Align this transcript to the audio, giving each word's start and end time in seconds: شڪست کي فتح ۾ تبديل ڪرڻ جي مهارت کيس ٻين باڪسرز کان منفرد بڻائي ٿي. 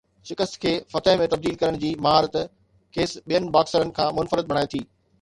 شڪست 0.27 0.55
کي 0.63 0.71
فتح 0.93 1.19
۾ 1.25 1.27
تبديل 1.33 1.59
ڪرڻ 1.65 1.77
جي 1.85 1.93
مهارت 2.07 2.41
کيس 2.99 3.17
ٻين 3.29 3.55
باڪسرز 3.59 3.97
کان 4.01 4.15
منفرد 4.21 4.53
بڻائي 4.55 4.77
ٿي. 4.77 4.87